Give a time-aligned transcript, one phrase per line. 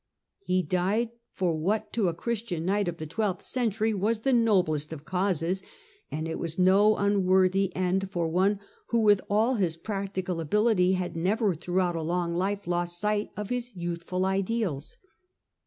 [0.39, 4.91] He died for what, to a Christian knight of the twelfth century, was the noblest
[4.91, 5.61] of causes,
[6.09, 11.15] and it was no unworthy end for one who, with all his practical ability, had
[11.15, 14.97] never, throughout a long life, lost sight of his youthful ideals.